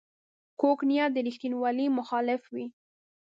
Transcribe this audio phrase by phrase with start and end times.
[0.59, 2.65] کوږ نیت د ریښتینولۍ مخالف وي